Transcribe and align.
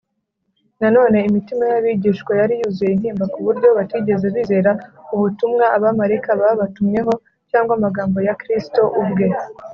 na 0.79 0.87
none 0.95 1.17
imitima 1.29 1.63
y’abigishwa 1.71 2.31
yari 2.39 2.53
yuzuye 2.61 2.91
intimba 2.93 3.25
ku 3.33 3.39
buryo 3.45 3.67
batigeze 3.77 4.27
bizera 4.35 4.71
ubutumwa 5.13 5.65
abamarayika 5.77 6.31
babatumyeho 6.41 7.13
cyangwa 7.49 7.71
amagambo 7.77 8.17
ya 8.27 8.35
kristo 8.41 8.81
ubwe 9.01 9.27